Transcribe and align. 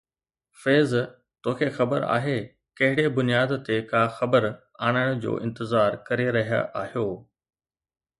فيض، 0.61 0.91
توکي 1.43 1.67
خبر 1.77 1.99
آهي، 2.15 2.37
ڪهڙي 2.81 3.05
بنياد 3.19 3.51
تي 3.67 3.77
ڪا 3.91 4.01
خبر 4.15 4.47
آڻڻ 4.87 5.13
جو 5.27 5.35
انتظار 5.49 5.99
ڪري 6.09 6.27
رهيا 6.39 6.63
آهيو؟ 6.83 7.05